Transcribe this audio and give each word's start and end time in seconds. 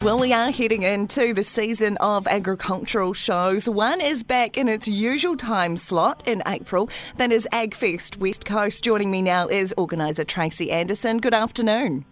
Well, 0.00 0.20
we 0.20 0.32
are 0.32 0.52
heading 0.52 0.84
into 0.84 1.34
the 1.34 1.42
season 1.42 1.96
of 1.96 2.28
agricultural 2.28 3.14
shows. 3.14 3.68
One 3.68 4.00
is 4.00 4.22
back 4.22 4.56
in 4.56 4.68
its 4.68 4.86
usual 4.86 5.36
time 5.36 5.76
slot 5.76 6.22
in 6.24 6.40
April. 6.46 6.88
That 7.16 7.32
is 7.32 7.48
AgFest 7.52 8.16
West 8.18 8.44
Coast. 8.44 8.84
Joining 8.84 9.10
me 9.10 9.22
now 9.22 9.48
is 9.48 9.74
organiser 9.76 10.22
Tracy 10.22 10.70
Anderson. 10.70 11.18
Good 11.18 11.34
afternoon. 11.34 12.04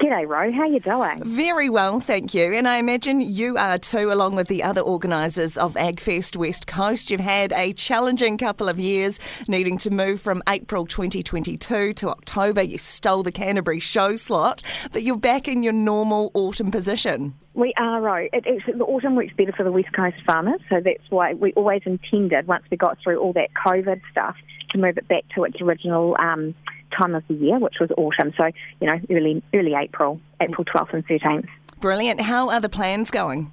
G'day, 0.00 0.28
Ro. 0.28 0.52
How 0.52 0.66
you 0.66 0.78
doing? 0.78 1.18
Very 1.24 1.70
well, 1.70 2.00
thank 2.00 2.34
you. 2.34 2.52
And 2.52 2.68
I 2.68 2.76
imagine 2.76 3.20
you 3.22 3.56
are 3.56 3.78
too, 3.78 4.12
along 4.12 4.34
with 4.34 4.46
the 4.48 4.62
other 4.62 4.82
organisers 4.82 5.56
of 5.56 5.74
AgFest 5.74 6.36
West 6.36 6.66
Coast. 6.66 7.10
You've 7.10 7.20
had 7.20 7.52
a 7.54 7.72
challenging 7.72 8.36
couple 8.36 8.68
of 8.68 8.78
years, 8.78 9.18
needing 9.48 9.78
to 9.78 9.90
move 9.90 10.20
from 10.20 10.42
April 10.48 10.86
2022 10.86 11.94
to 11.94 12.10
October. 12.10 12.60
You 12.62 12.76
stole 12.76 13.22
the 13.22 13.32
Canterbury 13.32 13.80
show 13.80 14.16
slot, 14.16 14.60
but 14.92 15.02
you're 15.02 15.16
back 15.16 15.48
in 15.48 15.62
your 15.62 15.72
normal 15.72 16.30
autumn 16.34 16.70
position. 16.70 17.34
We 17.54 17.72
are, 17.78 18.02
Ro. 18.02 18.28
It, 18.34 18.46
actually, 18.46 18.74
the 18.74 18.84
autumn 18.84 19.16
works 19.16 19.32
better 19.34 19.52
for 19.52 19.64
the 19.64 19.72
West 19.72 19.92
Coast 19.94 20.16
farmers, 20.26 20.60
so 20.68 20.80
that's 20.84 21.10
why 21.10 21.32
we 21.32 21.54
always 21.54 21.80
intended, 21.86 22.46
once 22.46 22.64
we 22.70 22.76
got 22.76 22.98
through 23.02 23.18
all 23.18 23.32
that 23.32 23.48
COVID 23.54 24.02
stuff, 24.10 24.36
to 24.70 24.78
move 24.78 24.98
it 24.98 25.08
back 25.08 25.24
to 25.34 25.44
its 25.44 25.58
original 25.62 26.16
um, 26.18 26.54
time 26.96 27.14
of 27.14 27.26
the 27.28 27.34
year, 27.34 27.58
which 27.58 27.76
was 27.80 27.90
autumn. 27.96 28.32
So, 28.36 28.46
you 28.80 28.86
know, 28.86 28.98
early 29.10 29.42
early 29.54 29.74
April, 29.74 30.20
April 30.40 30.64
12th 30.64 30.94
and 30.94 31.06
13th. 31.06 31.48
Brilliant. 31.80 32.20
How 32.20 32.48
are 32.48 32.60
the 32.60 32.68
plans 32.68 33.10
going? 33.10 33.52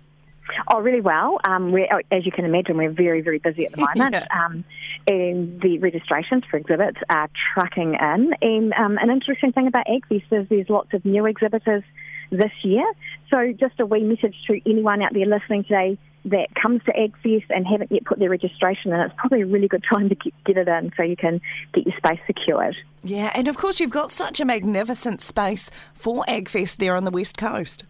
Oh, 0.72 0.82
really 0.82 1.02
well. 1.02 1.40
Um, 1.46 1.72
we're, 1.72 1.88
oh, 1.92 2.02
as 2.12 2.26
you 2.26 2.32
can 2.32 2.46
imagine, 2.46 2.78
we're 2.78 2.92
very, 2.92 3.22
very 3.22 3.40
busy 3.40 3.66
at 3.66 3.72
the 3.72 3.78
moment. 3.96 4.14
Yeah. 4.16 4.46
um, 4.46 4.64
and 5.08 5.62
the 5.62 5.80
registrations 5.80 6.44
for 6.50 6.58
exhibits 6.58 6.98
are 7.10 7.30
trucking 7.54 7.96
in. 7.96 8.34
And 8.42 8.74
um, 8.74 8.98
an 8.98 9.10
interesting 9.10 9.52
thing 9.52 9.68
about 9.68 9.88
AgFest 9.88 10.32
is 10.32 10.50
there's 10.50 10.70
lots 10.70 10.94
of 10.94 11.06
new 11.06 11.26
exhibitors 11.26 11.84
this 12.30 12.52
year. 12.64 12.86
So 13.32 13.54
just 13.54 13.80
a 13.80 13.86
wee 13.86 14.04
message 14.04 14.36
to 14.48 14.60
anyone 14.70 15.02
out 15.02 15.14
there 15.14 15.26
listening 15.26 15.64
today 15.64 15.98
that 16.26 16.48
comes 16.56 16.82
to 16.86 16.94
AgFest 16.94 17.46
and 17.50 17.68
haven't 17.68 17.92
yet 17.92 18.06
put 18.06 18.20
their 18.20 18.30
registration 18.30 18.94
in, 18.94 19.00
it's 19.02 19.14
probably 19.18 19.42
a 19.42 19.46
really 19.46 19.68
good 19.68 19.84
time 19.92 20.10
to 20.10 20.16
get, 20.16 20.34
get 20.46 20.58
it 20.58 20.68
in 20.68 20.92
so 20.96 21.04
you 21.04 21.18
can 21.18 21.42
get 21.74 21.86
your 21.86 21.96
space 21.98 22.20
secured. 22.26 22.76
Yeah, 23.04 23.32
and 23.36 23.48
of 23.48 23.58
course, 23.58 23.80
you've 23.80 23.92
got 23.92 24.12
such 24.12 24.40
a 24.40 24.46
magnificent 24.46 25.22
space 25.22 25.70
for 25.94 26.24
AgFest 26.28 26.78
there 26.78 26.96
on 26.96 27.04
the 27.04 27.12
West 27.12 27.38
Coast. 27.38 27.84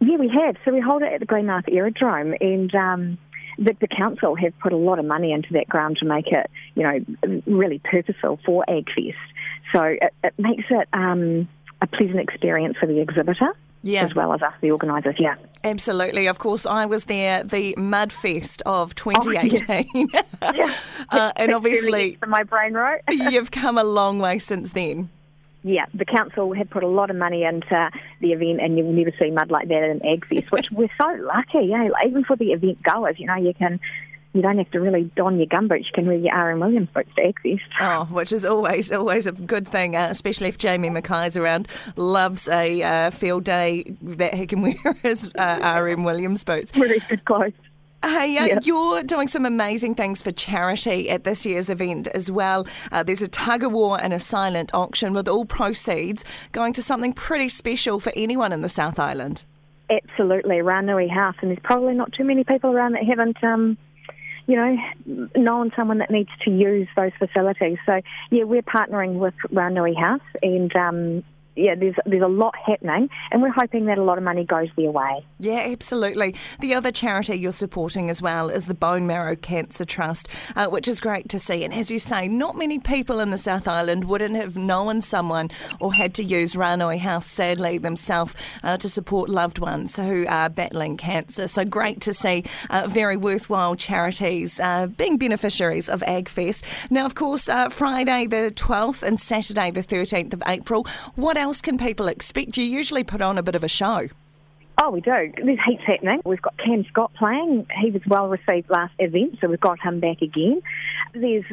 Yeah, 0.00 0.16
we 0.16 0.28
have. 0.28 0.56
So 0.64 0.72
we 0.72 0.80
hold 0.80 1.02
it 1.02 1.12
at 1.12 1.20
the 1.20 1.26
Greymouth 1.26 1.64
Aerodrome, 1.68 2.34
and 2.40 2.72
um, 2.74 3.18
the, 3.58 3.74
the 3.80 3.88
council 3.88 4.36
have 4.36 4.56
put 4.60 4.72
a 4.72 4.76
lot 4.76 5.00
of 5.00 5.04
money 5.04 5.32
into 5.32 5.52
that 5.54 5.68
ground 5.68 5.96
to 5.98 6.06
make 6.06 6.28
it, 6.28 6.48
you 6.76 6.84
know, 6.84 7.40
really 7.46 7.80
purposeful 7.82 8.38
for 8.46 8.64
AgFest. 8.68 9.14
So 9.74 9.82
it, 9.82 10.14
it 10.22 10.34
makes 10.38 10.64
it 10.70 10.88
um, 10.92 11.48
a 11.82 11.88
pleasant 11.88 12.20
experience 12.20 12.76
for 12.78 12.86
the 12.86 13.00
exhibitor. 13.00 13.56
Yeah. 13.84 14.02
As 14.02 14.12
well 14.12 14.32
as 14.32 14.42
us, 14.42 14.52
the 14.60 14.72
organisers, 14.72 15.14
yeah. 15.20 15.36
Absolutely. 15.64 16.26
Of 16.26 16.38
course, 16.38 16.66
I 16.66 16.86
was 16.86 17.04
there 17.04 17.42
the 17.42 17.74
Mudfest 17.76 18.62
of 18.64 18.94
2018. 18.94 20.08
yeah. 20.12 20.74
uh, 21.10 21.32
and 21.36 21.52
obviously, 21.52 22.18
my 22.26 22.42
brain, 22.44 22.74
right? 22.74 23.02
you've 23.10 23.50
come 23.50 23.78
a 23.78 23.84
long 23.84 24.18
way 24.18 24.38
since 24.38 24.72
then. 24.72 25.10
Yeah, 25.64 25.86
the 25.92 26.04
council 26.04 26.54
had 26.54 26.70
put 26.70 26.84
a 26.84 26.88
lot 26.88 27.10
of 27.10 27.16
money 27.16 27.42
into 27.42 27.90
the 28.20 28.32
event, 28.32 28.60
and 28.60 28.78
you'll 28.78 28.92
never 28.92 29.12
see 29.20 29.30
mud 29.30 29.50
like 29.50 29.68
that 29.68 29.82
in 29.82 30.00
AgFest, 30.00 30.50
which 30.50 30.70
we're 30.70 30.88
so 31.00 31.16
lucky. 31.24 31.66
Yeah, 31.66 31.88
even 32.06 32.24
for 32.24 32.36
the 32.36 32.52
event 32.52 32.82
goers, 32.82 33.16
you 33.18 33.26
know, 33.26 33.36
you 33.36 33.54
can. 33.54 33.80
You 34.38 34.42
don't 34.42 34.56
have 34.58 34.70
to 34.70 34.78
really 34.80 35.10
don 35.16 35.36
your 35.36 35.48
gumboots. 35.48 35.86
You 35.86 35.90
can 35.92 36.06
wear 36.06 36.14
your 36.16 36.32
R.M. 36.32 36.60
Williams 36.60 36.88
boots 36.94 37.10
to 37.16 37.22
AgFest. 37.22 37.58
Oh, 37.80 38.04
which 38.04 38.32
is 38.32 38.44
always 38.44 38.92
always 38.92 39.26
a 39.26 39.32
good 39.32 39.66
thing, 39.66 39.96
uh, 39.96 40.06
especially 40.08 40.46
if 40.46 40.58
Jamie 40.58 40.90
Mackay's 40.90 41.36
around. 41.36 41.66
Loves 41.96 42.46
a 42.48 42.80
uh, 42.80 43.10
field 43.10 43.42
day 43.42 43.82
that 44.00 44.34
he 44.34 44.46
can 44.46 44.62
wear 44.62 44.76
his 45.02 45.28
uh, 45.36 45.80
RM 45.82 46.04
Williams 46.04 46.44
boots. 46.44 46.72
Really 46.76 47.00
good 47.08 47.24
clothes. 47.24 47.52
Hey, 48.04 48.38
uh, 48.38 48.44
Yeah. 48.46 48.58
you're 48.62 49.02
doing 49.02 49.26
some 49.26 49.44
amazing 49.44 49.96
things 49.96 50.22
for 50.22 50.30
charity 50.30 51.10
at 51.10 51.24
this 51.24 51.44
year's 51.44 51.68
event 51.68 52.06
as 52.14 52.30
well. 52.30 52.64
Uh, 52.92 53.02
there's 53.02 53.22
a 53.22 53.26
tug 53.28 53.64
of 53.64 53.72
war 53.72 54.00
and 54.00 54.12
a 54.12 54.20
silent 54.20 54.72
auction 54.72 55.14
with 55.14 55.26
all 55.26 55.44
proceeds 55.44 56.24
going 56.52 56.72
to 56.74 56.82
something 56.82 57.12
pretty 57.12 57.48
special 57.48 57.98
for 57.98 58.12
anyone 58.14 58.52
in 58.52 58.60
the 58.60 58.68
South 58.68 59.00
Island. 59.00 59.44
Absolutely, 59.90 60.56
Ranui 60.56 61.10
House, 61.10 61.34
and 61.40 61.50
there's 61.50 61.58
probably 61.64 61.94
not 61.94 62.12
too 62.12 62.22
many 62.22 62.44
people 62.44 62.70
around 62.70 62.92
that 62.92 63.04
haven't, 63.04 63.42
um, 63.42 63.78
you 64.48 64.56
know, 64.56 65.28
known 65.36 65.70
someone 65.76 65.98
that 65.98 66.10
needs 66.10 66.30
to 66.42 66.50
use 66.50 66.88
those 66.96 67.12
facilities. 67.18 67.76
So 67.84 68.00
yeah, 68.30 68.44
we're 68.44 68.62
partnering 68.62 69.18
with 69.18 69.34
Ranui 69.52 69.94
House, 69.94 70.22
and 70.42 70.74
um, 70.74 71.24
yeah, 71.58 71.74
there's 71.74 71.96
there's 72.06 72.22
a 72.22 72.28
lot 72.28 72.54
happening, 72.64 73.10
and 73.30 73.42
we're 73.42 73.52
hoping 73.52 73.86
that 73.86 73.98
a 73.98 74.02
lot 74.04 74.16
of 74.16 74.24
money 74.24 74.44
goes 74.44 74.68
their 74.76 74.90
way. 74.90 75.26
Yeah, 75.40 75.66
absolutely. 75.66 76.34
The 76.60 76.74
other 76.74 76.92
charity 76.92 77.34
you're 77.34 77.52
supporting 77.52 78.08
as 78.10 78.22
well 78.22 78.48
is 78.48 78.66
the 78.66 78.74
Bone 78.74 79.06
Marrow 79.06 79.34
Cancer 79.34 79.84
Trust, 79.84 80.28
uh, 80.54 80.68
which 80.68 80.86
is 80.86 81.00
great 81.00 81.28
to 81.30 81.38
see. 81.38 81.64
And 81.64 81.74
as 81.74 81.90
you 81.90 81.98
say, 81.98 82.28
not 82.28 82.56
many 82.56 82.78
people 82.78 83.18
in 83.18 83.30
the 83.30 83.38
South 83.38 83.66
Island 83.66 84.04
wouldn't 84.04 84.36
have 84.36 84.56
known 84.56 85.02
someone 85.02 85.50
or 85.80 85.92
had 85.92 86.14
to 86.14 86.24
use 86.24 86.54
Ranui 86.54 87.00
House, 87.00 87.26
sadly, 87.26 87.78
themselves 87.78 88.34
uh, 88.62 88.76
to 88.76 88.88
support 88.88 89.28
loved 89.28 89.58
ones 89.58 89.96
who 89.96 90.26
are 90.28 90.48
battling 90.48 90.96
cancer. 90.96 91.48
So 91.48 91.64
great 91.64 92.00
to 92.02 92.14
see 92.14 92.44
uh, 92.70 92.86
very 92.88 93.16
worthwhile 93.16 93.74
charities 93.74 94.60
uh, 94.60 94.86
being 94.86 95.18
beneficiaries 95.18 95.88
of 95.88 96.02
AgFest. 96.02 96.62
Now, 96.90 97.04
of 97.04 97.16
course, 97.16 97.48
uh, 97.48 97.68
Friday 97.68 98.26
the 98.26 98.52
12th 98.54 99.02
and 99.02 99.18
Saturday 99.18 99.70
the 99.72 99.82
13th 99.82 100.32
of 100.32 100.42
April, 100.46 100.86
what 101.16 101.36
else 101.36 101.47
can 101.54 101.78
people 101.78 102.08
expect? 102.08 102.56
You 102.56 102.64
usually 102.64 103.04
put 103.04 103.20
on 103.20 103.38
a 103.38 103.42
bit 103.42 103.54
of 103.54 103.64
a 103.64 103.68
show. 103.68 104.08
Oh, 104.80 104.90
we 104.90 105.00
do. 105.00 105.32
There's 105.44 105.58
heaps 105.66 105.82
happening. 105.84 106.20
We've 106.24 106.40
got 106.40 106.56
Cam 106.56 106.84
Scott 106.88 107.10
playing. 107.18 107.66
He 107.82 107.90
was 107.90 108.02
well 108.06 108.28
received 108.28 108.70
last 108.70 108.94
event, 109.00 109.38
so 109.40 109.48
we've 109.48 109.60
got 109.60 109.80
him 109.80 109.98
back 109.98 110.22
again. 110.22 110.62
There's 111.14 111.44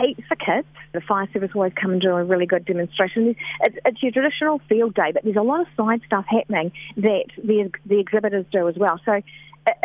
heaps 0.00 0.24
for 0.26 0.34
kids. 0.34 0.66
The 0.92 1.00
fire 1.00 1.28
service 1.32 1.50
always 1.54 1.72
come 1.80 1.92
and 1.92 2.00
do 2.00 2.10
a 2.10 2.24
really 2.24 2.46
good 2.46 2.64
demonstration. 2.64 3.36
It's, 3.60 3.76
it's 3.84 4.02
your 4.02 4.10
traditional 4.10 4.60
field 4.68 4.94
day, 4.94 5.12
but 5.12 5.22
there's 5.22 5.36
a 5.36 5.42
lot 5.42 5.60
of 5.60 5.68
side 5.76 6.00
stuff 6.06 6.24
happening 6.28 6.72
that 6.96 7.26
the, 7.36 7.70
the 7.86 8.00
exhibitors 8.00 8.46
do 8.50 8.68
as 8.68 8.74
well. 8.76 9.00
So 9.04 9.22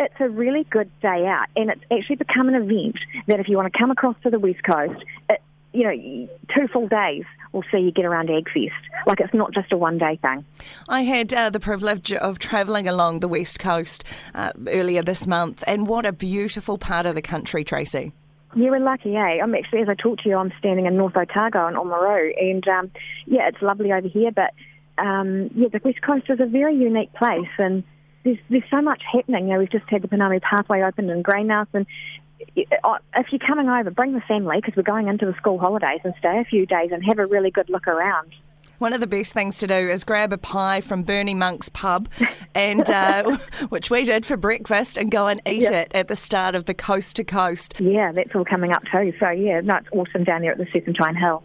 it's 0.00 0.14
a 0.18 0.28
really 0.28 0.64
good 0.64 0.90
day 1.00 1.24
out, 1.26 1.46
and 1.54 1.70
it's 1.70 1.84
actually 1.92 2.16
become 2.16 2.48
an 2.48 2.56
event 2.56 2.96
that 3.28 3.38
if 3.38 3.48
you 3.48 3.56
want 3.56 3.72
to 3.72 3.78
come 3.78 3.92
across 3.92 4.16
to 4.24 4.30
the 4.30 4.40
West 4.40 4.64
Coast, 4.64 5.04
it, 5.30 5.40
you 5.72 5.84
know, 5.84 6.28
two 6.54 6.68
full 6.68 6.88
days 6.88 7.24
will 7.52 7.64
see 7.70 7.78
you 7.78 7.90
get 7.90 8.04
around 8.04 8.28
AgFest. 8.28 8.70
Like 9.06 9.20
it's 9.20 9.34
not 9.34 9.52
just 9.52 9.72
a 9.72 9.76
one 9.76 9.98
day 9.98 10.18
thing. 10.20 10.44
I 10.88 11.02
had 11.02 11.32
uh, 11.32 11.50
the 11.50 11.60
privilege 11.60 12.12
of 12.12 12.38
travelling 12.38 12.88
along 12.88 13.20
the 13.20 13.28
west 13.28 13.58
coast 13.58 14.04
uh, 14.34 14.52
earlier 14.66 15.02
this 15.02 15.26
month, 15.26 15.62
and 15.66 15.86
what 15.86 16.06
a 16.06 16.12
beautiful 16.12 16.78
part 16.78 17.06
of 17.06 17.14
the 17.14 17.22
country, 17.22 17.64
Tracy. 17.64 18.12
You 18.54 18.70
we're 18.70 18.80
lucky, 18.80 19.14
eh? 19.14 19.38
I'm 19.42 19.54
actually, 19.54 19.82
as 19.82 19.88
I 19.90 19.94
talk 19.94 20.20
to 20.20 20.28
you, 20.28 20.36
I'm 20.36 20.52
standing 20.58 20.86
in 20.86 20.96
North 20.96 21.16
Otago 21.16 21.66
and 21.66 21.76
Oamaru, 21.76 22.32
and 22.40 22.66
um, 22.66 22.90
yeah, 23.26 23.46
it's 23.48 23.60
lovely 23.60 23.92
over 23.92 24.08
here. 24.08 24.30
But 24.30 24.54
um, 24.96 25.50
yeah, 25.54 25.68
the 25.68 25.80
West 25.84 26.00
Coast 26.02 26.24
is 26.30 26.40
a 26.40 26.46
very 26.46 26.74
unique 26.74 27.12
place, 27.12 27.50
and 27.58 27.84
there's 28.24 28.38
there's 28.48 28.64
so 28.70 28.80
much 28.80 29.02
happening. 29.12 29.48
You 29.48 29.54
know, 29.54 29.58
we've 29.60 29.70
just 29.70 29.84
had 29.88 30.02
the 30.02 30.08
Pounamu 30.08 30.40
Pathway 30.40 30.82
opened 30.82 31.10
in 31.10 31.22
Greymouth, 31.22 31.68
and 31.74 31.86
if 32.56 33.26
you're 33.32 33.38
coming 33.46 33.68
over, 33.68 33.90
bring 33.90 34.12
the 34.14 34.20
family 34.22 34.56
because 34.60 34.76
we're 34.76 34.82
going 34.82 35.08
into 35.08 35.26
the 35.26 35.34
school 35.34 35.58
holidays 35.58 36.00
and 36.04 36.14
stay 36.18 36.38
a 36.38 36.44
few 36.44 36.66
days 36.66 36.90
and 36.92 37.04
have 37.04 37.18
a 37.18 37.26
really 37.26 37.50
good 37.50 37.68
look 37.68 37.86
around. 37.86 38.32
One 38.78 38.92
of 38.92 39.00
the 39.00 39.06
best 39.08 39.32
things 39.34 39.58
to 39.58 39.66
do 39.66 39.74
is 39.74 40.04
grab 40.04 40.32
a 40.32 40.38
pie 40.38 40.80
from 40.80 41.02
Bernie 41.02 41.34
Monk's 41.34 41.68
pub, 41.68 42.08
and 42.54 42.88
uh, 42.88 43.36
which 43.70 43.90
we 43.90 44.04
did 44.04 44.24
for 44.24 44.36
breakfast, 44.36 44.96
and 44.96 45.10
go 45.10 45.26
and 45.26 45.40
eat 45.46 45.62
Yeah. 45.62 45.80
it 45.80 45.92
at 45.94 46.06
the 46.06 46.14
start 46.14 46.54
of 46.54 46.66
the 46.66 46.74
coast 46.74 47.16
to 47.16 47.24
coast. 47.24 47.74
Yeah, 47.80 48.12
that's 48.12 48.34
all 48.36 48.44
coming 48.44 48.72
up 48.72 48.82
too. 48.92 49.12
So 49.18 49.30
yeah, 49.30 49.60
no, 49.62 49.76
it's 49.78 49.88
awesome 49.92 50.22
down 50.22 50.42
there 50.42 50.52
at 50.52 50.58
the 50.58 50.66
Serpentine 50.72 51.16
Hill. 51.16 51.42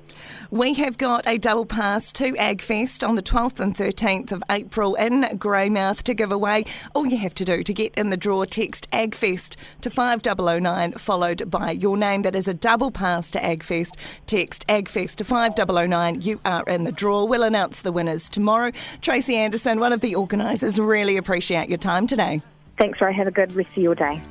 We 0.52 0.76
have 0.76 1.00
got 1.00 1.28
a 1.28 1.40
double 1.40 1.66
pass 1.66 2.12
to 2.14 2.34
AgFest 2.34 3.08
on 3.08 3.16
the 3.16 3.24
12th 3.24 3.60
and 3.60 3.76
13th 3.76 4.32
of 4.32 4.44
April 4.52 4.94
in 4.96 5.24
Greymouth 5.40 6.04
to 6.04 6.14
give 6.14 6.32
away. 6.32 6.66
All 6.94 7.08
you 7.08 7.18
have 7.18 7.34
to 7.36 7.46
do 7.46 7.64
to 7.64 7.74
get 7.74 7.96
in 7.96 8.12
the 8.12 8.18
draw, 8.18 8.46
text 8.46 8.88
AgFest 8.92 9.56
to 9.82 9.90
5009, 9.90 10.92
followed 10.94 11.50
by 11.50 11.72
your 11.72 11.98
name. 11.98 12.22
That 12.22 12.36
is 12.36 12.48
a 12.48 12.54
double 12.54 12.92
pass 12.92 13.32
to 13.32 13.40
AgFest. 13.40 13.96
Text 14.28 14.68
AgFest 14.68 15.16
to 15.16 15.24
5009. 15.24 16.22
You 16.22 16.40
are 16.46 16.64
in 16.68 16.84
the 16.84 16.92
draw. 16.92 17.23
We'll 17.28 17.44
announce 17.44 17.82
the 17.82 17.92
winners 17.92 18.30
tomorrow. 18.30 18.72
Tracy 19.02 19.36
Anderson, 19.36 19.80
one 19.80 19.94
of 19.94 20.02
the 20.02 20.16
organisers, 20.16 20.80
really 20.80 21.18
appreciate 21.18 21.70
your 21.70 21.78
time 21.78 22.08
today. 22.08 22.42
Thanks, 22.80 23.00
Ray. 23.02 23.14
Have 23.14 23.28
a 23.28 23.32
good 23.32 23.56
rest 23.56 23.70
of 23.76 23.84
your 23.84 23.96
day. 23.96 24.22